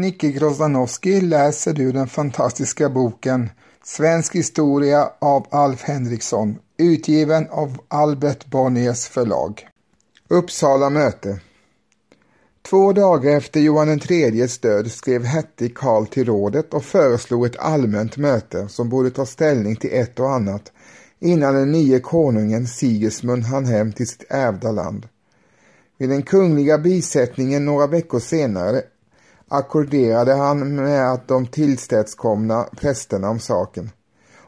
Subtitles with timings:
[0.00, 3.50] Nicke Grozdanowski läser du den fantastiska boken
[3.84, 9.68] Svensk historia av Alf Henriksson, utgiven av Albert Bonniers förlag.
[10.28, 11.40] Uppsala möte
[12.70, 18.16] Två dagar efter Johan IIIs död skrev Hettig Karl till rådet och föreslog ett allmänt
[18.16, 20.72] möte som borde ta ställning till ett och annat
[21.20, 25.08] innan den nye konungen Sigismund hann hem till sitt ärvda land.
[25.98, 28.82] Vid den kungliga bisättningen några veckor senare
[29.48, 33.90] ackorderade han med att de tillstädskomna prästerna om saken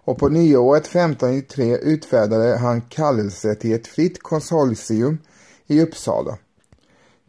[0.09, 5.19] och på nyåret 1593 utfärdade han kallelse till ett fritt konsortium
[5.67, 6.39] i Uppsala.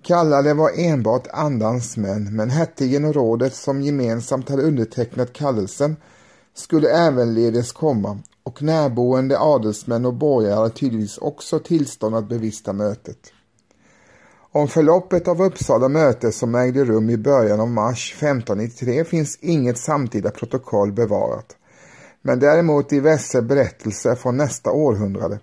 [0.02, 5.96] Kallade var enbart andans män, men hertigen och rådet som gemensamt hade undertecknat kallelsen
[6.54, 13.32] skulle ävenledes komma och närboende adelsmän och borgare hade tydligtvis också tillstånd att bevista mötet.
[14.52, 19.78] Om förloppet av Uppsala möte som ägde rum i början av mars 1593 finns inget
[19.78, 21.58] samtida protokoll bevarat,
[22.22, 25.40] men däremot diverse berättelser från nästa århundrade.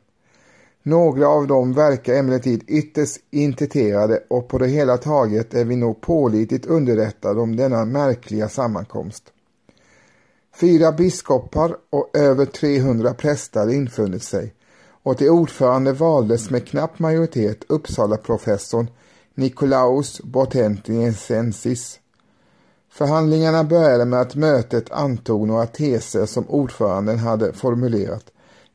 [0.82, 6.00] Några av dem verkar emellertid ytterst intiterade och på det hela taget är vi nog
[6.00, 9.24] pålitligt underrättade om denna märkliga sammankomst.
[10.60, 14.55] Fyra biskopar och över 300 präster infunnit sig
[15.06, 18.90] och till ordförande valdes med knapp majoritet Uppsala-professorn
[19.34, 21.98] Nikolaus Botentiensensis.
[22.90, 28.24] Förhandlingarna började med att mötet antog några teser som ordföranden hade formulerat,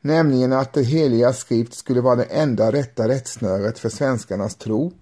[0.00, 4.92] nämligen att det heliga skrift skulle vara det enda rätta rättsnöret för svenskarnas tro,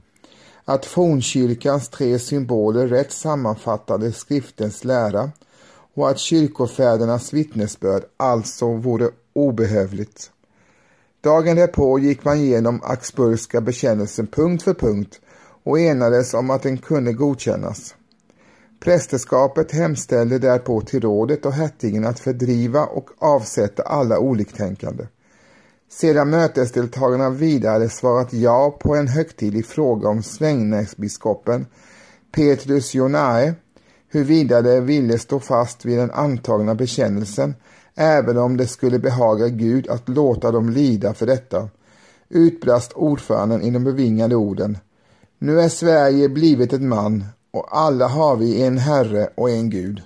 [0.64, 5.30] att fornkyrkans tre symboler rätt sammanfattade skriftens lära
[5.94, 10.30] och att kyrkofädernas vittnesbörd alltså vore obehövligt.
[11.22, 15.20] Dagen därpå gick man igenom Axburgska bekännelsen punkt för punkt
[15.64, 17.94] och enades om att den kunde godkännas.
[18.80, 25.06] Prästerskapet hemställde därpå till rådet och hertigen att fördriva och avsätta alla oliktänkande.
[25.90, 31.66] Sedan mötesdeltagarna vidare svarat ja på en högtidlig fråga om Strängnäsbiskopen
[32.32, 33.54] Petrus Jonae
[34.08, 37.54] huruvida de ville stå fast vid den antagna bekännelsen
[38.00, 41.68] även om det skulle behaga Gud att låta dem lida för detta,
[42.28, 44.78] utbrast ordföranden i de bevingade orden.
[45.38, 50.02] Nu är Sverige blivit ett man och alla har vi en Herre och en Gud.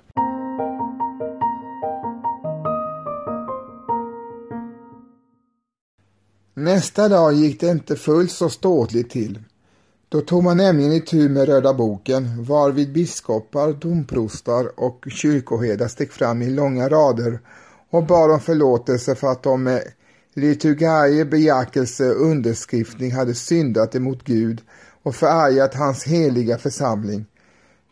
[6.54, 9.38] Nästa dag gick det inte fullt så ståtligt till.
[10.08, 16.12] Då tog man nämligen i tur med Röda boken varvid biskopar, domprostar och kyrkoherdar steg
[16.12, 17.40] fram i långa rader
[17.94, 19.82] och bad om förlåtelse för att de med
[20.34, 24.62] liturgarie, bejakelse och underskriftning hade syndat emot Gud
[25.02, 27.26] och förargat hans heliga församling.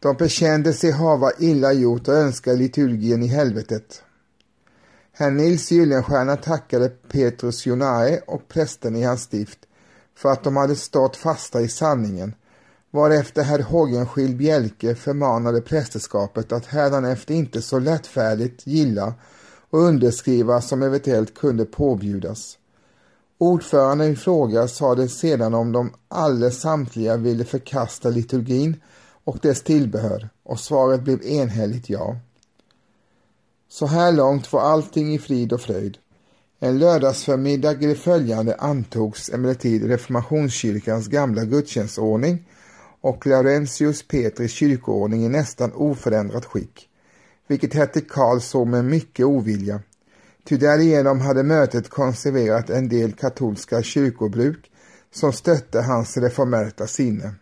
[0.00, 4.02] De bekände sig hava illa gjort och önskade liturgien i helvetet.
[5.12, 9.58] Herr Nils Gyllenstierna tackade Petrus Jonae och prästen i hans stift
[10.16, 12.34] för att de hade stått fasta i sanningen,
[12.90, 19.14] varefter herr Hågenskild Bjelke förmanade prästerskapet att hädanefter inte så lättfärdigt gilla
[19.72, 22.58] och underskriva som eventuellt kunde påbjudas.
[23.38, 28.76] Ordföranden i fråga sade sedan om de alla samtliga ville förkasta liturgin
[29.24, 32.16] och dess tillbehör och svaret blev enhälligt ja.
[33.68, 35.98] Så här långt var allting i frid och fröjd.
[36.60, 42.48] En lördagsförmiddag i det följande antogs emellertid reformationskyrkans gamla gudstjänstordning
[43.00, 46.88] och Laurentius Petris kyrkoordning i nästan oförändrat skick,
[47.46, 49.80] vilket hette Karl såg med mycket ovilja.
[50.44, 54.70] Ty därigenom hade mötet konserverat en del katolska kyrkobruk
[55.12, 57.34] som stötte hans reformerta sinne.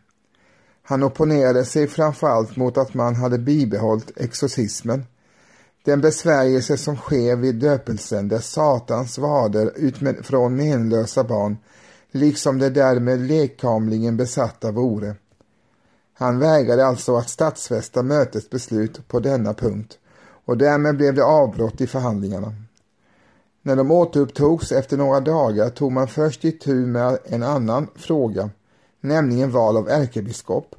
[0.82, 5.04] Han opponerade sig framförallt mot att man hade bibehållit exorcismen,
[5.84, 11.56] den besvärjelse som sker vid döpelsen där Satans vader utifrån menlösa barn,
[12.10, 15.14] liksom det därmed lekkamligen besatta vore.
[16.20, 19.98] Han vägrade alltså att statsfästa mötets beslut på denna punkt
[20.44, 22.54] och därmed blev det avbrott i förhandlingarna.
[23.62, 28.50] När de återupptogs efter några dagar tog man först itu med en annan fråga,
[29.00, 30.74] nämligen val av ärkebiskop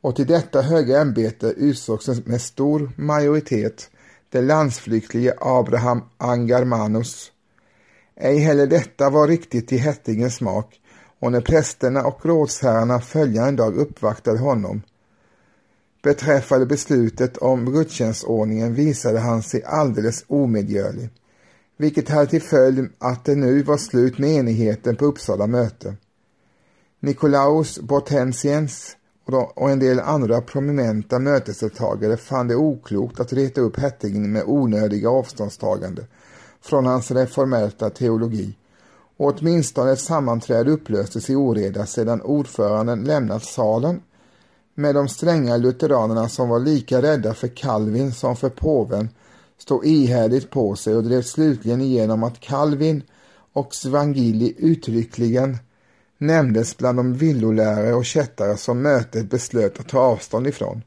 [0.00, 3.90] och till detta höga ämbete utsågs med stor majoritet
[4.30, 7.32] den landsflyktige Abraham Angarmanus.
[8.16, 10.79] Ej heller detta var riktigt till Hettingens smak
[11.20, 14.82] och när prästerna och rådsherrarna följande dag uppvaktade honom
[16.02, 21.10] beträffande beslutet om gudstjänstordningen visade han sig alldeles omedgörlig,
[21.76, 25.94] vilket hade till följd att det nu var slut med enigheten på Uppsala möte.
[27.00, 28.96] Nikolaus Bortensiens
[29.54, 35.10] och en del andra prominenta mötesdeltagare fann det oklokt att reta upp hertigen med onödiga
[35.10, 36.06] avståndstagande
[36.60, 38.56] från hans reformerta teologi.
[39.20, 44.00] Och åtminstone ett sammanträde upplöstes i oreda sedan ordföranden lämnat salen
[44.74, 49.08] med de stränga lutheranerna som var lika rädda för Calvin som för påven
[49.58, 53.02] stod ihärdigt på sig och drev slutligen igenom att Calvin
[53.52, 55.58] och Svangili uttryckligen
[56.18, 60.82] nämndes bland de villolärare och kättare som mötet beslöt att ta avstånd ifrån.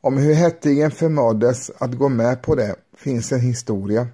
[0.00, 4.06] Om hur hettigen förmåddes att gå med på det finns en historia.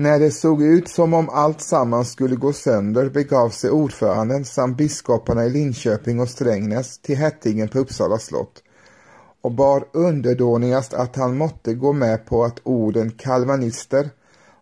[0.00, 4.76] När det såg ut som om allt sammans skulle gå sönder begav sig ordföranden samt
[4.76, 8.62] biskoparna i Linköping och Strängnäs till hertigen på Uppsala slott
[9.40, 14.10] och bar underdånigast att han måtte gå med på att orden kalvanister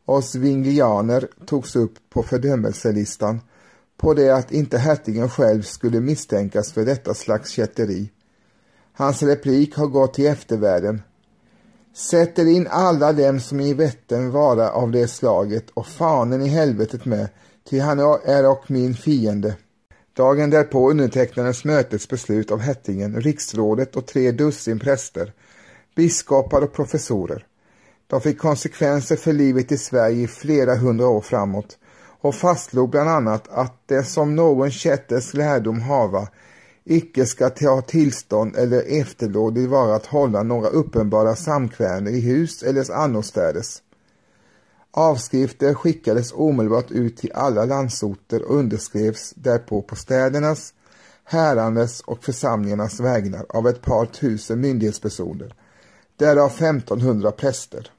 [0.04, 3.40] och svinglianer togs upp på fördömelselistan
[3.96, 8.10] på det att inte hertigen själv skulle misstänkas för detta slags kätteri.
[8.92, 11.02] Hans replik har gått till eftervärlden.
[11.96, 17.04] Sätter in alla dem som i vätten vara av det slaget och fanen i helvetet
[17.04, 17.28] med,
[17.70, 19.56] ty han är och min fiende.
[20.16, 25.32] Dagen därpå undertecknades mötets beslut av Hettingen, riksrådet och tre dussin präster,
[25.94, 27.46] biskopar och professorer.
[28.06, 31.78] De fick konsekvenser för livet i Sverige i flera hundra år framåt
[32.20, 36.28] och fastslog bland annat att det som någon kätters lärdom hava
[36.86, 42.92] icke ska ha tillstånd eller efterlådig vara att hålla några uppenbara samkväder i hus eller
[42.92, 43.82] annorstädes.
[44.90, 50.74] Avskrifter skickades omedelbart ut till alla landsorter och underskrevs därpå på städernas,
[51.24, 55.54] härandes och församlingarnas vägnar av ett par tusen myndighetspersoner,
[56.16, 57.90] därav 1500 präster.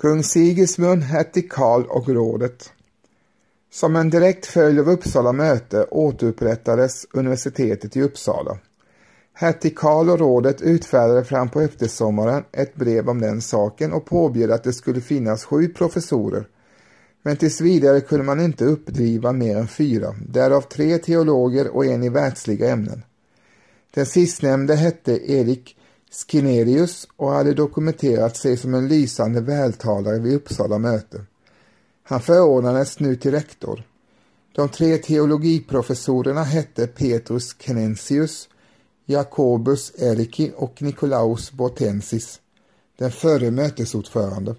[0.00, 2.72] Kung Sigismund, hertig Karl och rådet.
[3.72, 8.58] Som en direkt följd av Uppsala möte återupprättades universitetet i Uppsala.
[9.32, 14.50] Hertig Karl och rådet utfärdade fram på eftersommaren ett brev om den saken och påbjöd
[14.50, 16.46] att det skulle finnas sju professorer.
[17.22, 22.02] Men tills vidare kunde man inte uppdriva mer än fyra, därav tre teologer och en
[22.02, 23.02] i världsliga ämnen.
[23.94, 25.76] Den sistnämnde hette Erik
[26.10, 31.24] Skinerius och hade dokumenterat sig som en lysande vältalare vid Uppsala möte.
[32.02, 33.82] Han förordnades nu till rektor.
[34.52, 38.48] De tre teologiprofessorerna hette Petrus Kenensius,
[39.06, 42.40] Jacobus Eriki och Nikolaus Botensis,
[42.98, 44.54] den förre mötesordförande.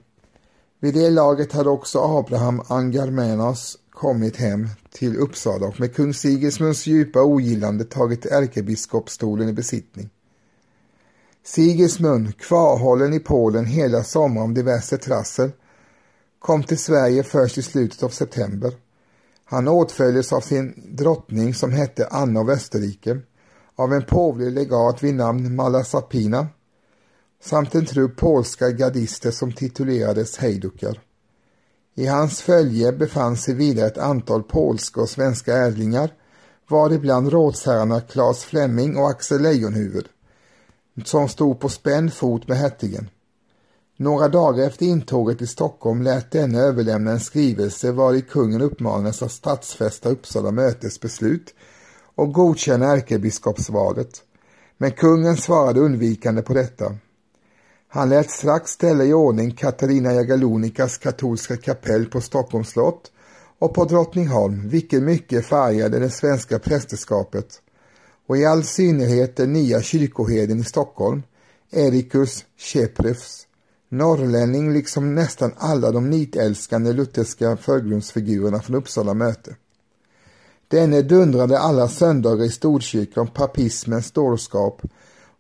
[0.80, 6.88] Vid det laget hade också Abraham Angarmenos kommit hem till Uppsala och med kung Sigismunds
[6.88, 10.10] djupa ogillande tagit ärkebiskopsstolen i besittning.
[11.44, 15.52] Sigismund, kvarhållen i Polen hela sommaren om diverse trassel,
[16.40, 18.74] kom till Sverige först i slutet av september.
[19.46, 23.20] Han åtföljdes av sin drottning som hette Anna av Österrike,
[23.76, 26.48] av en påvlig legat vid namn Malasapina
[27.44, 31.02] samt en trupp polska gardister som titulerades hejdukar.
[31.96, 36.14] I hans följe befann sig vidare ett antal polska och svenska ädlingar,
[36.70, 40.08] varibland rådsherrarna Claes Flemming och Axel Leijonhufvud
[41.06, 43.10] som stod på spänd fot med hertigen.
[43.98, 49.32] Några dagar efter intåget i Stockholm lät denne överlämna en skrivelse vari kungen uppmanades att
[49.32, 51.54] statsfästa Uppsala mötes beslut
[52.16, 54.24] och godkänna ärkebiskopsvalet.
[54.78, 56.96] Men kungen svarade undvikande på detta.
[57.88, 63.12] Han lät strax ställa i ordning Katarina Jagalonikas katolska kapell på Stockholms slott
[63.60, 67.62] och på Drottningholm, vilket mycket färgade det svenska prästerskapet
[68.28, 71.24] och i all synnerhet den nya kyrkoherden i Stockholm,
[71.72, 73.48] Erikus Cheprefs,
[73.90, 79.56] norrlänning liksom nästan alla de nitälskande lutherska förgrundsfigurerna från Uppsala möte.
[80.68, 84.82] Denne dundrade alla söndagar i Storkyrkan om papismens dårskap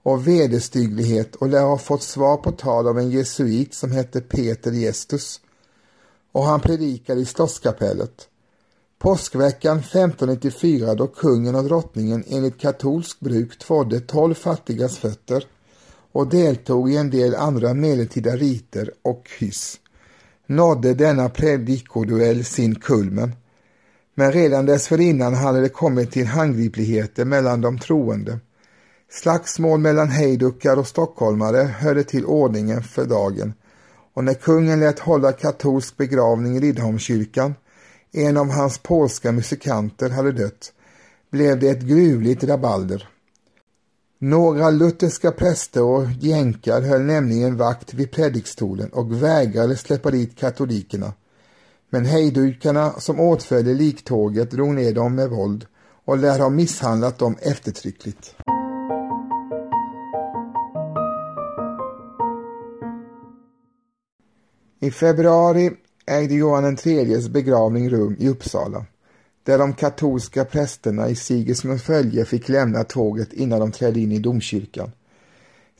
[0.04, 4.72] och vederstygglighet och lär ha fått svar på tal av en jesuit som hette Peter
[4.72, 5.42] Gestus
[6.32, 8.28] och han predikade i slottskapellet.
[9.02, 15.44] Påskveckan 1594 då kungen och drottningen enligt katolsk bruk tvådde tolv fattigas fötter
[16.12, 19.80] och deltog i en del andra medeltida riter och hyss
[20.48, 23.36] nådde denna predikoduell sin kulmen.
[24.16, 28.40] Men redan dessförinnan hade det kommit till handgripligheter mellan de troende.
[29.10, 33.54] Slagsmål mellan hejdukar och stockholmare hörde till ordningen för dagen
[34.14, 37.54] och när kungen lät hålla katolsk begravning i Riddarholmskyrkan
[38.12, 40.74] en av hans polska musikanter hade dött,
[41.30, 43.08] blev det ett gruvligt rabalder.
[44.20, 51.14] Några lutherska präster och jänkar höll nämligen vakt vid predikstolen och vägrade släppa dit katolikerna.
[51.90, 55.66] Men hejdukarna som åtföljde liktåget drog ner dem med våld
[56.06, 58.36] och lär ha misshandlat dem eftertryckligt.
[64.80, 65.72] I februari
[66.06, 68.86] ägde Johan IIIs begravning rum i Uppsala,
[69.44, 74.20] där de katolska prästerna i Sigismunds följe fick lämna tåget innan de trädde in i
[74.20, 74.92] domkyrkan.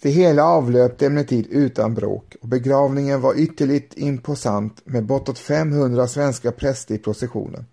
[0.02, 6.52] Det hela avlöpte emellertid utan bråk och begravningen var ytterligt imposant med bortåt 500 svenska
[6.52, 7.66] präster i processionen.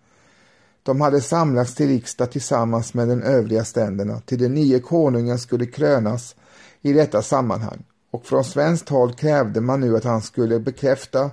[0.82, 5.66] De hade samlats till riksdag tillsammans med den övriga ständerna till den nye konungen skulle
[5.66, 6.36] krönas
[6.82, 11.30] i detta sammanhang och från svenskt håll krävde man nu att han skulle bekräfta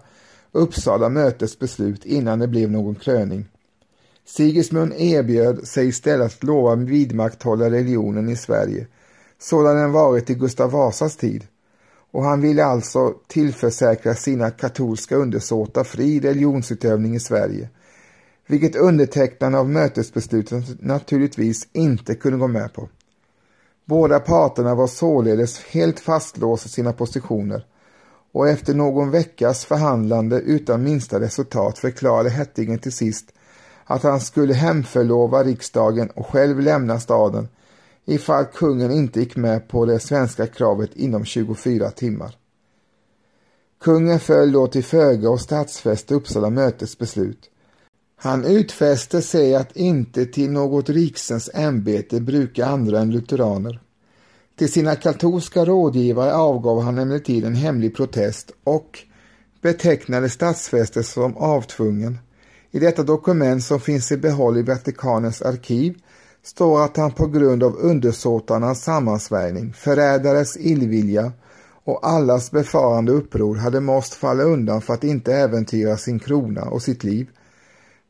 [0.56, 3.46] Uppsala mötes beslut innan det blev någon kröning.
[4.26, 8.88] Sigismund erbjöd sig istället att lova vidmakthålla religionen i Sverige
[9.40, 11.48] sådan den varit i Gustav Vasas tid
[12.12, 17.70] och han ville alltså tillförsäkra sina katolska undersåtar fri religionsutövning i Sverige,
[18.48, 22.90] vilket undertecknarna av mötesbeslutet naturligtvis inte kunde gå med på.
[23.86, 27.66] Båda parterna var således helt fastlåsta i sina positioner
[28.36, 33.32] och efter någon veckas förhandlande utan minsta resultat förklarade Hettingen till sist
[33.84, 37.48] att han skulle hemförlova riksdagen och själv lämna staden
[38.06, 42.38] ifall kungen inte gick med på det svenska kravet inom 24 timmar.
[43.82, 47.50] Kungen föll då till föga och statsfäste Uppsala mötets beslut.
[48.16, 53.85] Han utfäste sig att inte till något riksens ämbete bruka andra än lutheraner.
[54.58, 59.00] Till sina katolska rådgivare avgav han emellertid en hemlig protest och
[59.62, 62.18] betecknade statsfästet som avtvungen.
[62.72, 65.98] I detta dokument som finns i behåll i Vatikanens arkiv
[66.44, 71.32] står att han på grund av undersåtarnas sammansvärjning, förrädares illvilja
[71.84, 76.82] och allas befarande uppror hade måst falla undan för att inte äventyra sin krona och
[76.82, 77.30] sitt liv,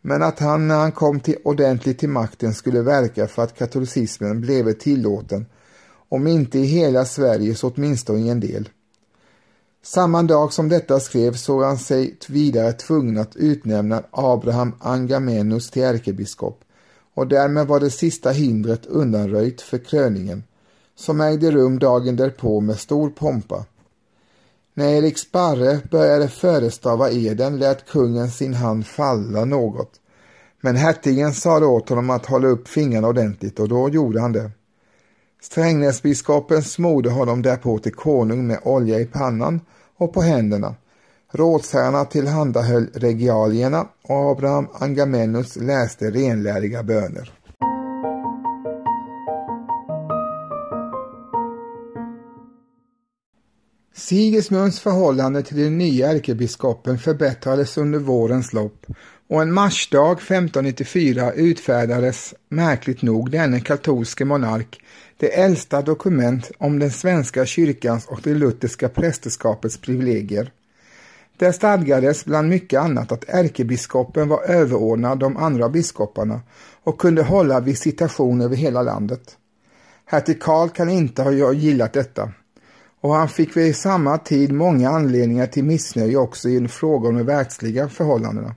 [0.01, 4.41] men att han när han kom till ordentligt till makten skulle verka för att katolicismen
[4.41, 5.45] blev tillåten,
[6.09, 8.69] om inte i hela Sverige så åtminstone i en del.
[9.83, 15.83] Samma dag som detta skrevs såg han sig vidare tvungen att utnämna Abraham Angamenus till
[15.83, 16.61] ärkebiskop
[17.13, 20.43] och därmed var det sista hindret undanröjt för kröningen,
[20.95, 23.65] som ägde rum dagen därpå med stor pompa.
[24.73, 29.91] När Erik Sparre började förestava eden lät kungen sin hand falla något,
[30.61, 34.51] men hertigen sade åt honom att hålla upp fingrarna ordentligt och då gjorde han det.
[35.45, 39.61] Strängnäsbiskopen smorde honom därpå till konung med olja i pannan
[39.97, 40.75] och på händerna
[41.31, 47.33] Rådsherrarna tillhandahöll regalierna och Abraham Angamenus läste renläriga böner.
[53.97, 58.85] Sigismunds förhållande till den nya ärkebiskopen förbättrades under vårens lopp
[59.29, 64.79] och en marsdag 1594 utfärdades märkligt nog denne katolske monark
[65.17, 70.51] det äldsta dokument om den svenska kyrkans och det lutherska prästerskapets privilegier.
[71.37, 76.41] Där stadgades bland mycket annat att ärkebiskopen var överordnad de andra biskoparna
[76.83, 79.37] och kunde hålla visitation över hela landet.
[80.05, 82.31] Hertig Karl kan inte ha gillat detta
[83.05, 87.23] och han fick vid samma tid många anledningar till missnöje också i fråga om de
[87.23, 88.55] världsliga förhållandena.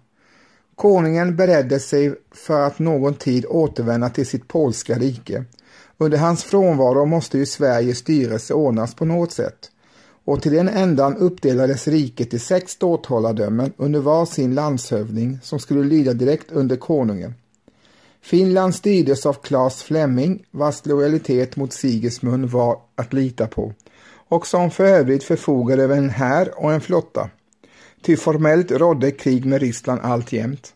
[0.74, 5.44] Konungen beredde sig för att någon tid återvända till sitt polska rike.
[5.98, 9.70] Under hans frånvaro måste ju Sveriges styrelse ordnas på något sätt
[10.24, 15.84] och till den ändan uppdelades riket i sex ståthållardömen under var sin landshövding som skulle
[15.84, 17.34] lyda direkt under konungen.
[18.20, 23.72] Finland styrdes av Claes Fleming vars lojalitet mot Sigismund var att lita på
[24.28, 27.30] och som för övrigt förfogade över en här och en flotta.
[28.02, 30.74] Ty formellt rådde krig med Ryssland alltjämt.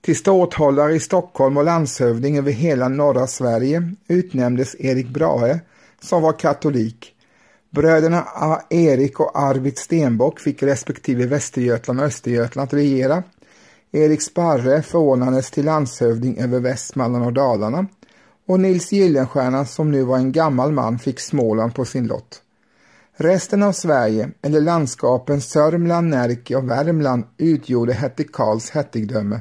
[0.00, 5.60] Till ståthållare i Stockholm och landshövding över hela norra Sverige utnämndes Erik Brahe
[6.00, 7.14] som var katolik
[7.74, 8.26] Bröderna
[8.70, 13.22] Erik och Arvid Stenbock fick respektive Västergötland och Östergötland att regera.
[13.92, 17.86] Erik Sparre förordnades till landshövding över Västmanland och Dalarna
[18.46, 22.42] och Nils Gyllenstierna som nu var en gammal man fick Småland på sin lott.
[23.16, 29.40] Resten av Sverige, eller landskapen Sörmland, Närke och Värmland utgjorde hertig Karls hertigdöme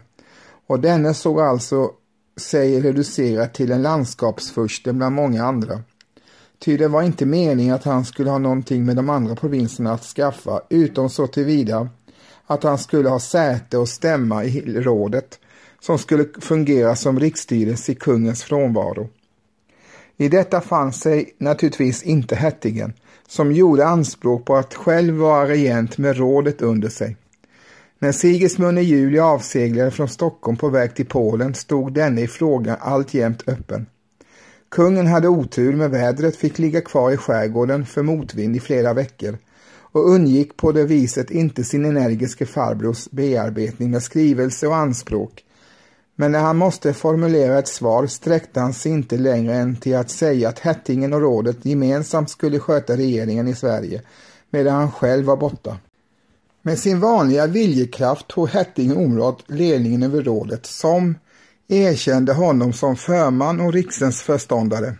[0.67, 1.91] och denne såg alltså
[2.37, 5.81] sig reducerad till en landskapsfurste bland många andra.
[6.59, 10.03] Ty det var inte meningen att han skulle ha någonting med de andra provinserna att
[10.03, 11.89] skaffa, utom så tillvida
[12.45, 15.39] att han skulle ha säte och stämma i rådet,
[15.79, 19.09] som skulle fungera som riksstyrelse i kungens frånvaro.
[20.17, 22.93] I detta fann sig naturligtvis inte hertigen,
[23.33, 27.17] som gjorde anspråk på att själv vara regent med rådet under sig.
[27.99, 32.77] När Sigismund i juli avseglade från Stockholm på väg till Polen stod denne i frågan
[32.79, 33.85] alltjämt öppen.
[34.71, 39.37] Kungen hade otur med vädret, fick ligga kvar i skärgården för motvind i flera veckor
[39.75, 45.43] och undgick på det viset inte sin energiske farbrors bearbetning med skrivelse och anspråk.
[46.15, 50.09] Men när han måste formulera ett svar sträckte han sig inte längre än till att
[50.09, 54.01] säga att Hettingen och rådet gemensamt skulle sköta regeringen i Sverige
[54.49, 55.77] medan han själv var borta.
[56.61, 61.15] Med sin vanliga viljekraft tog Hättingen omedelbart ledningen över rådet som
[61.67, 64.95] erkände honom som förman och riksens förståndare.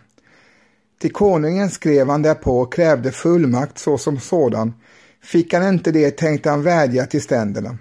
[1.00, 4.74] Till konungen skrev han därpå och krävde fullmakt såsom sådan.
[5.22, 7.78] Fick han inte det tänkte han vädja till ständerna.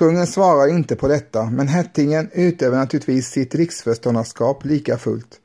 [0.00, 5.40] Kungen svarar inte på detta, men hertigen utövar naturligtvis sitt riksförståndarskap lika fullt.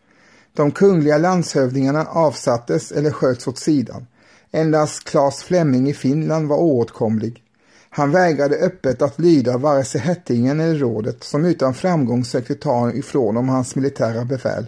[0.53, 4.07] De kungliga landshövdingarna avsattes eller sköts åt sidan.
[4.51, 7.43] Endast Claes Fleming i Finland var oåtkomlig.
[7.89, 12.91] Han vägrade öppet att lyda vare sig hertigen eller rådet som utan framgång sökte ta
[12.91, 14.65] ifrån om hans militära befäl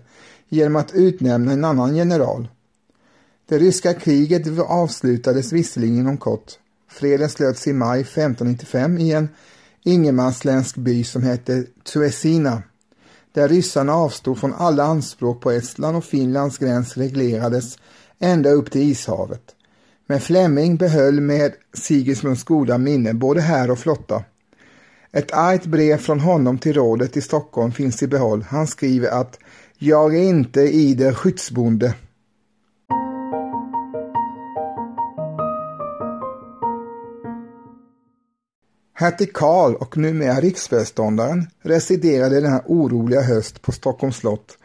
[0.50, 2.48] genom att utnämna en annan general.
[3.50, 6.52] Det ryska kriget avslutades visserligen inom kort.
[6.90, 9.30] Freden slöts i maj 1595 i en
[9.88, 12.64] ingenmansländsk by som hette Tuesina,
[13.32, 17.78] där ryssarna avstod från alla anspråk på Estland och Finlands gräns reglerades
[18.20, 19.42] ända upp till Ishavet.
[20.08, 24.24] Men Flemming behöll med Sigismunds goda minne både här och flotta.
[25.12, 28.46] Ett argt brev från honom till rådet i Stockholm finns i behåll.
[28.50, 29.40] Han skriver att
[29.78, 31.94] jag är inte ider skyddsbonde.
[39.00, 44.58] Hertig Karl och numera riksföreståndaren residerade denna oroliga höst på Stockholms slott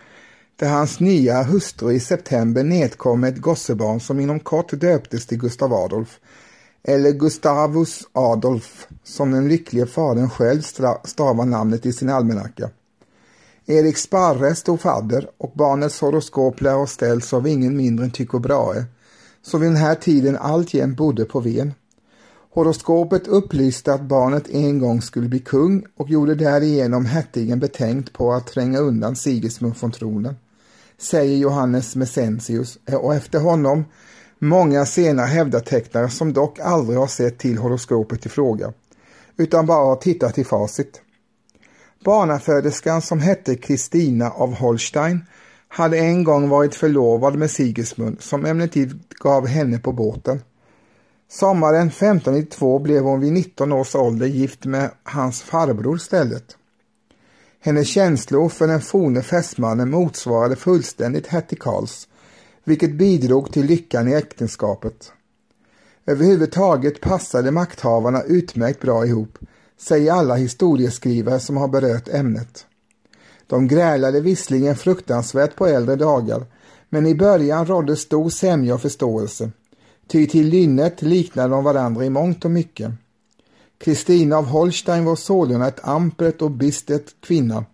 [0.57, 5.39] där hans nya hustru i september nedkom med ett gossebarn som inom kort döptes till
[5.39, 6.21] Gustav Adolf,
[6.83, 10.63] eller Gustavus Adolf, som den lycklige fadern själv
[11.05, 12.71] stavar namnet i sin almanacka.
[13.67, 18.39] Erik Sparre stod fadder och barnets horoskop lär ha ställts av ingen mindre än Tycho
[18.39, 18.85] Brahe,
[19.43, 21.75] som vid den här tiden alltjämt bodde på Ven.
[22.55, 28.33] Horoskopet upplyste att barnet en gång skulle bli kung och gjorde därigenom hertigen betänkt på
[28.33, 30.35] att tränga undan Sigismund från tronen
[30.99, 33.85] säger Johannes Messentius och efter honom
[34.39, 38.73] många sena hävdatecknare som dock aldrig har sett till horoskopet i fråga
[39.37, 41.01] utan bara har tittat i facit.
[42.05, 45.25] Barnaföderskan som hette Kristina av Holstein
[45.69, 50.41] hade en gång varit förlovad med Sigismund som emellertid gav henne på båten.
[51.35, 56.57] Sommaren 1592 blev hon vid 19 års ålder gift med hans farbror stället.
[57.61, 62.09] Hennes känslor för den forne fästmannen motsvarade fullständigt hertig Karls,
[62.65, 65.13] vilket bidrog till lyckan i äktenskapet.
[66.07, 69.39] Överhuvudtaget passade makthavarna utmärkt bra ihop,
[69.79, 72.67] säger alla historieskrivare som har berört ämnet.
[73.47, 76.47] De grälade visserligen fruktansvärt på äldre dagar,
[76.89, 79.51] men i början rådde stor sämja och förståelse,
[80.13, 82.91] ty till lynnet liknade de varandra i mångt och mycket.
[83.79, 87.65] Kristina av Holstein var sålunda ett ampert och bistet kvinna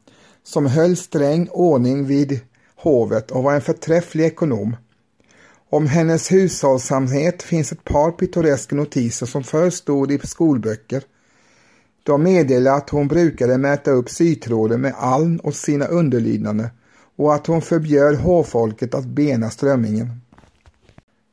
[0.42, 2.40] som höll sträng ordning vid
[2.76, 4.76] hovet och var en förträfflig ekonom.
[5.70, 11.02] Om hennes hushållsamhet finns ett par pittoreska notiser som förr stod i skolböcker.
[12.02, 16.68] De meddelar att hon brukade mäta upp sytråden med aln åt sina underlydande
[17.16, 20.20] och att hon förbjöd hovfolket att bena strömmingen.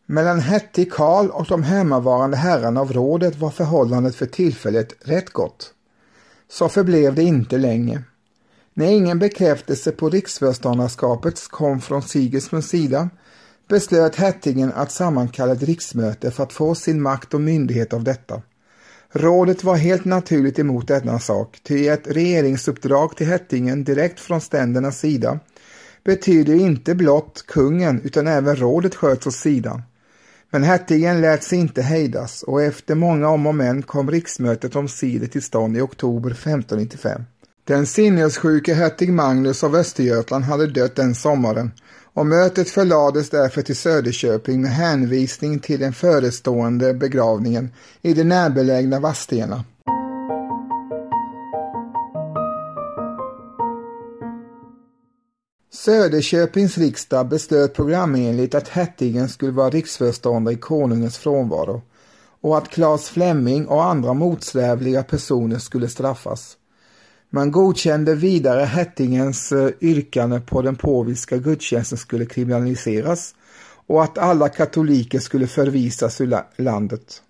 [0.07, 5.73] Mellan hertig Karl och de hemmavarande herrarna av rådet var förhållandet för tillfället rätt gott.
[6.49, 8.03] Så förblev det inte länge.
[8.73, 13.09] När ingen bekräftelse på riksföreståndarskapet kom från Sigismunds sida
[13.67, 18.41] beslöt hertigen att sammankalla ett riksmöte för att få sin makt och myndighet av detta.
[19.11, 24.99] Rådet var helt naturligt emot denna sak, ty ett regeringsuppdrag till hertigen direkt från ständernas
[24.99, 25.39] sida
[26.03, 29.81] betyder inte blott kungen utan även rådet sköts åt sidan.
[30.51, 35.27] Men hertigen lät sig inte hejdas och efter många om och men kom riksmötet omsider
[35.27, 37.21] till stånd i oktober 1595.
[37.63, 41.71] Den sinnessjuke hertig Magnus av Östergötland hade dött den sommaren
[42.13, 47.69] och mötet förlades därför till Söderköping med hänvisning till den förestående begravningen
[48.01, 49.63] i det närbelägna Vadstena.
[55.75, 61.81] Söderköpings riksdag beslöt programenligt att hertigen skulle vara riksföreståndare i konungens frånvaro
[62.41, 66.57] och att Claes Flemming och andra motsträvliga personer skulle straffas.
[67.29, 73.35] Man godkände vidare hertigens eh, yrkande på den påviska gudstjänsten skulle kriminaliseras
[73.87, 77.21] och att alla katoliker skulle förvisas ur landet.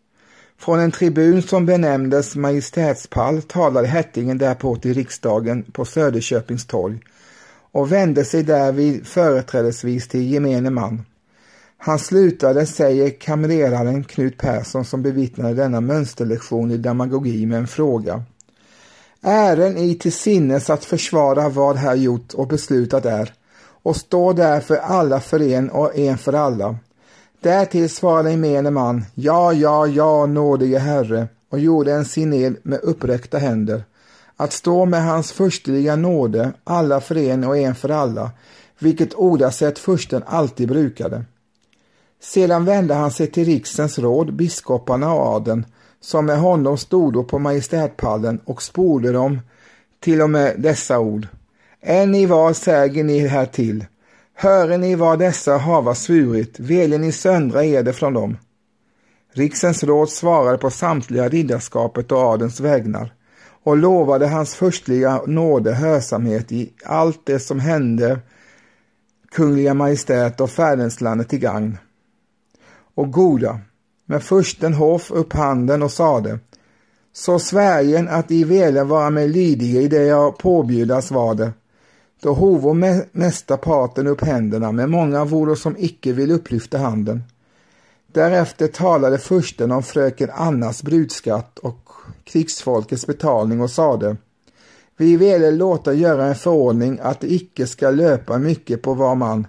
[0.58, 7.00] Från en tribun som benämndes Majestätspall talade hertigen därpå till riksdagen på Söderköpings torg
[7.76, 11.06] och vände sig därvid företrädesvis till gemene man.
[11.78, 18.24] Han slutade, säger kamreraren Knut Persson som bevittnade denna mönsterlektion i demagogi med en fråga.
[19.22, 23.34] Ären i till sinnes att försvara vad här gjort och beslutat är
[23.84, 26.78] och står därför alla för en och en för alla.
[27.42, 33.38] Därtill svarade gemene man, ja, ja, ja, nådige Herre, och gjorde en signal med uppräckta
[33.38, 33.84] händer.
[34.38, 38.32] Att stå med hans förstliga nåde, alla för en och en för alla,
[38.80, 41.26] vilket ordasätt försten alltid brukade.
[42.22, 45.66] Sedan vände han sig till riksens råd, biskoparna och adeln,
[46.02, 49.40] som med honom stod på majestätpallen och sporde dem
[50.00, 51.28] till och med dessa ord.
[51.82, 53.86] Än i vad säger ni här till?
[54.34, 58.38] Hören ni vad dessa hava svurit, väljer ni söndra eder från dem.
[59.34, 63.14] Riksens råd svarade på samtliga riddarskapet och adens vägnar
[63.66, 68.20] och lovade hans förstliga nåde hörsamhet i allt det som hände
[69.32, 71.78] Kungliga Majestät och fäderneslandet till gagn.
[72.96, 73.60] Och goda,
[74.06, 76.40] men försten Hof upp handen och sade
[77.14, 81.52] så svärgen att I vela vara mig lydige i det jag påbjudas var det.
[82.22, 82.74] Då hovo
[83.12, 87.24] mesta parten upp händerna, men många vore som icke vill upplyfta handen.
[88.16, 91.90] Därefter talade fursten om fröken Annas brudskatt och
[92.24, 94.18] krigsfolkets betalning och sade
[94.98, 99.48] Vi ville låta göra en förordning att det icke ska löpa mycket på var man.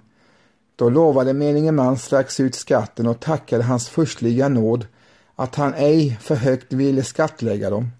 [0.75, 4.87] Då lovade menige man strax ut skatten och tackade hans förstliga nåd
[5.35, 7.91] att han ej för högt ville skattlägga dem.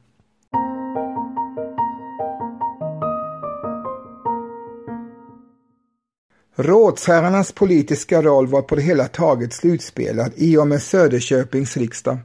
[6.60, 12.17] Rådsherrarnas politiska roll var på det hela taget slutspelad i och med Söderköpings riksdag.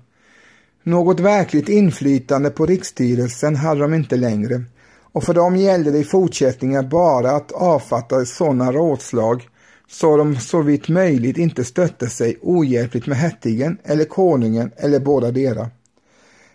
[0.82, 4.64] Något verkligt inflytande på riksstyrelsen hade de inte längre
[5.12, 9.48] och för dem gällde det i fortsättningen bara att avfatta sådana rådslag
[9.90, 15.30] så de så vitt möjligt inte stötte sig ohjälpligt med hertigen eller konungen eller båda
[15.30, 15.70] dera.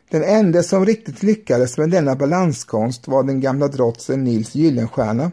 [0.09, 5.31] Den enda som riktigt lyckades med denna balanskonst var den gamla drotsen Nils Gyllenstierna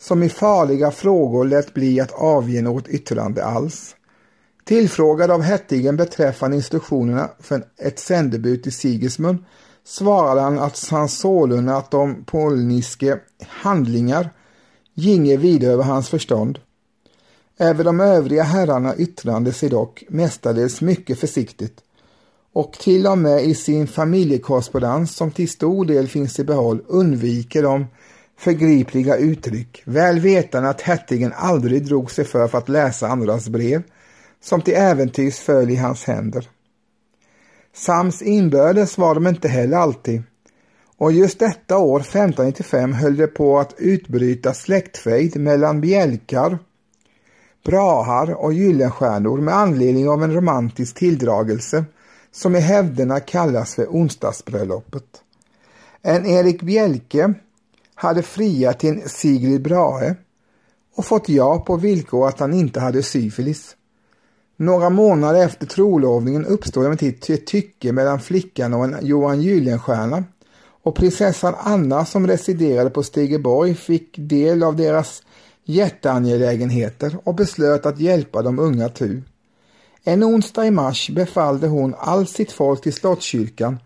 [0.00, 3.96] som i farliga frågor lät bli att avge något yttrande alls.
[4.64, 9.38] Tillfrågad av hertigen beträffande instruktionerna för ett sändebud till Sigismund
[9.84, 14.30] svarade han att han sålunda att de polniske handlingar
[14.94, 16.58] ginge vidare över hans förstånd.
[17.58, 21.80] Även de övriga herrarna yttrade sig dock mestadels mycket försiktigt
[22.52, 27.62] och till och med i sin familjekorrespondens som till stor del finns i behåll undviker
[27.62, 27.86] de
[28.40, 33.82] förgripliga uttryck, väl vetande att hertigen aldrig drog sig för, för att läsa andras brev,
[34.40, 36.48] som till äventyrs föll i hans händer.
[37.74, 40.22] Sams inbördes var de inte heller alltid,
[40.96, 46.58] och just detta år, 1595, höll det på att utbryta släktfejd mellan bjälkar,
[47.64, 51.84] brahar och gyllenstjärnor med anledning av en romantisk tilldragelse
[52.32, 55.22] som i hävderna kallas för onsdagsbröllopet.
[56.02, 57.34] En Erik Bjelke
[58.00, 60.14] hade friat till Sigrid Brahe
[60.94, 63.76] och fått ja på villkor att han inte hade syfilis.
[64.56, 70.24] Några månader efter trolovningen uppstod emellertid ett tycke mellan flickan och en Johan Gyllenstierna
[70.82, 75.22] och prinsessan Anna som residerade på Stegeborg fick del av deras
[75.64, 79.22] hjärteangelägenheter och beslöt att hjälpa de unga tu.
[80.04, 83.78] En onsdag i mars befallde hon allt sitt folk till Slottskyrkan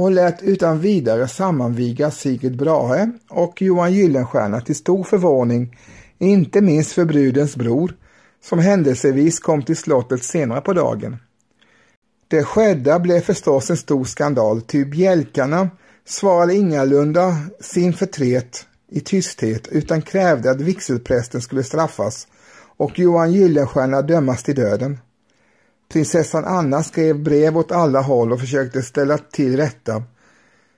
[0.00, 5.76] och lät utan vidare sammanviga Sigrid Brahe och Johan Gyllenstierna till stor förvåning,
[6.18, 7.96] inte minst för brudens bror,
[8.44, 11.16] som händelsevis kom till slottet senare på dagen.
[12.28, 15.70] Det skedda blev förstås en stor skandal, ty bjälkarna
[16.04, 22.26] svarade ingalunda sin förtret i tysthet utan krävde att vigselprästen skulle straffas
[22.76, 24.98] och Johan Gyllenstierna dömas till döden.
[25.92, 30.02] Prinsessan Anna skrev brev åt alla håll och försökte ställa till rätta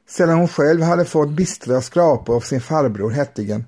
[0.09, 3.65] sedan hon själv hade fått bistra skrapor av sin farbror hertigen,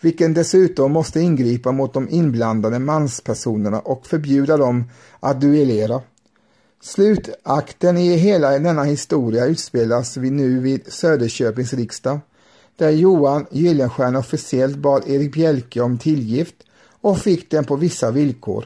[0.00, 4.84] vilken dessutom måste ingripa mot de inblandade manspersonerna och förbjuda dem
[5.20, 6.02] att duellera.
[6.82, 12.20] Slutakten i hela denna historia utspelas vi nu vid Söderköpings riksdag,
[12.76, 16.56] där Johan Gyllenstierna officiellt bad Erik Bjelke om tillgift
[17.00, 18.64] och fick den på vissa villkor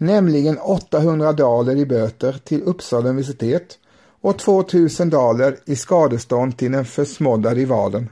[0.00, 3.78] nämligen 800 daler i böter till Uppsala universitet
[4.20, 8.08] och 2000 daler i skadestånd till den försmådda rivalen.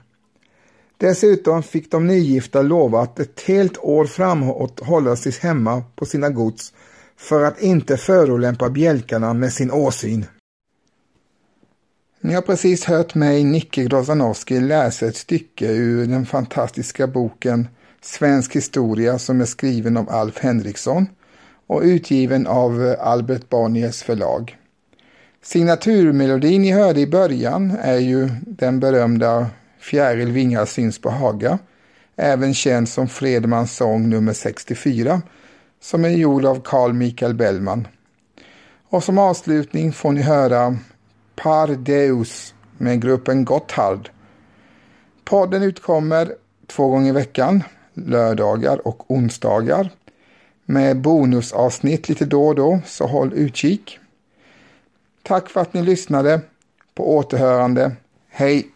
[0.96, 6.28] Dessutom fick de nygifta lova att ett helt år framåt hålla sig hemma på sina
[6.28, 6.72] gods
[7.16, 10.26] för att inte förolämpa bjälkarna med sin åsyn.
[12.20, 17.68] Ni har precis hört mig, Nicke Grozanowski, läsa ett stycke ur den fantastiska boken
[18.02, 21.06] Svensk historia som är skriven av Alf Henriksson
[21.68, 24.56] och utgiven av eh, Albert Bonniers förlag.
[25.42, 29.46] Signaturmelodin ni hörde i början är ju den berömda
[29.80, 31.58] Fjäril vingar syns på Haga,
[32.16, 35.22] även känd som Fredmans sång nummer 64,
[35.80, 37.88] som är gjord av Carl Michael Bellman.
[38.88, 40.76] Och som avslutning får ni höra
[41.36, 44.10] Par Deus med gruppen Gotthard.
[45.24, 46.34] Podden utkommer
[46.66, 47.62] två gånger i veckan,
[47.94, 49.90] lördagar och onsdagar,
[50.70, 53.98] med bonusavsnitt lite då och då, så håll utkik.
[55.22, 56.40] Tack för att ni lyssnade.
[56.94, 57.92] På återhörande.
[58.28, 58.66] Hej!